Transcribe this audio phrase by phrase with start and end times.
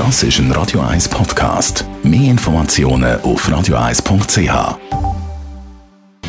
[0.00, 1.84] Das ist ein Radio 1 Podcast.
[2.02, 4.78] Mehr Informationen auf radio1.ch.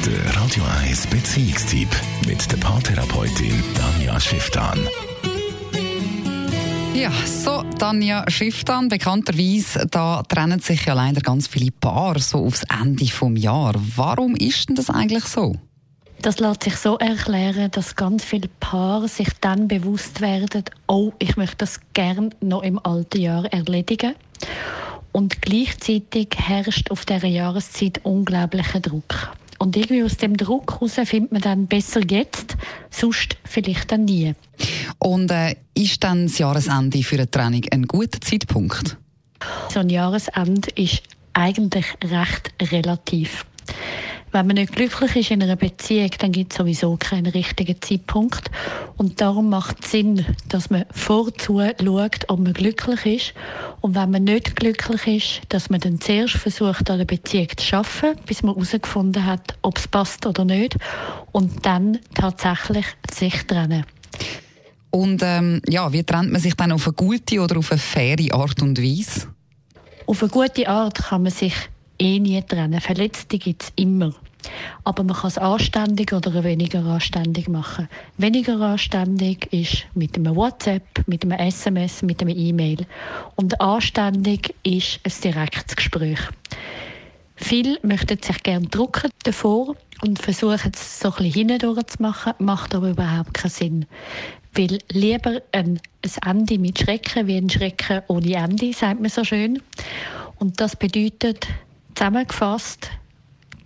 [0.05, 1.87] Der Radio 1 Beziehungstyp
[2.27, 4.77] mit der Paartherapeutin Danja Schifftan.
[6.93, 12.63] Ja, so, Tanja Schifftan, bekannterweise, da trennen sich ja leider ganz viele Paare so aufs
[12.63, 13.73] Ende vom Jahr.
[13.95, 15.55] Warum ist denn das eigentlich so?
[16.21, 21.35] Das lässt sich so erklären, dass ganz viele Paare sich dann bewusst werden, oh, ich
[21.35, 24.13] möchte das gern noch im alten Jahr erledigen.
[25.11, 29.33] Und gleichzeitig herrscht auf dieser Jahreszeit unglaublicher Druck.
[29.57, 32.55] Und irgendwie aus dem Druck heraus findet man dann besser jetzt,
[32.91, 34.35] sonst vielleicht dann nie.
[34.99, 38.95] Und äh, ist dann das Jahresende für eine Trennung ein guter Zeitpunkt?
[39.69, 41.01] So ein Jahresende ist
[41.33, 43.45] eigentlich recht relativ.
[44.33, 48.49] Wenn man nicht glücklich ist in einer Beziehung, dann gibt es sowieso keinen richtigen Zeitpunkt.
[48.95, 53.33] Und darum macht es Sinn, dass man vorzu schaut, ob man glücklich ist.
[53.81, 57.75] Und wenn man nicht glücklich ist, dass man dann zuerst versucht, an der Beziehung zu
[57.75, 60.77] arbeiten, bis man herausgefunden hat, ob es passt oder nicht.
[61.33, 63.85] Und dann tatsächlich sich trennen.
[64.91, 68.33] Und ähm, ja, wie trennt man sich dann auf eine gute oder auf eine faire
[68.33, 69.27] Art und Weise?
[70.05, 71.53] Auf eine gute Art kann man sich
[72.01, 72.81] eh nie trennen.
[72.81, 74.13] Verletzte gibt es immer.
[74.83, 77.87] Aber man kann es anständig oder weniger anständig machen.
[78.17, 82.87] Weniger anständig ist mit einem WhatsApp, mit einem SMS, mit einem E-Mail.
[83.35, 86.19] Und anständig ist ein direktes Gespräch.
[87.35, 92.73] Viele möchten sich gerne drucken davor und versuchen es so ein bisschen zu machen, macht
[92.75, 93.85] aber überhaupt keinen Sinn.
[94.53, 99.23] Weil lieber ein, ein Ende mit Schrecken wie ein Schrecken ohne Ende, sagt man so
[99.23, 99.61] schön.
[100.39, 101.47] Und das bedeutet,
[102.01, 102.89] zusammengefasst,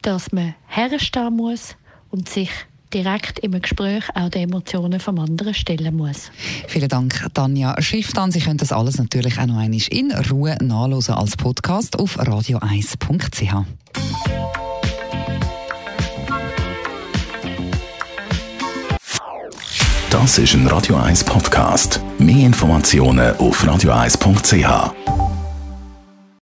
[0.02, 1.78] dass man herstehen muss
[2.12, 2.50] und sich
[2.94, 6.32] direkt im Gespräch auch die Emotionen vom anderen stellen muss.
[6.68, 8.32] Vielen Dank, Tanja Schifftan.
[8.32, 13.66] Sie können das alles natürlich auch noch einmal in Ruhe nachlesen als Podcast auf radio1.ch.
[20.10, 22.02] Das ist ein Radio 1 Podcast.
[22.20, 25.15] Mehr Informationen auf radio1.ch.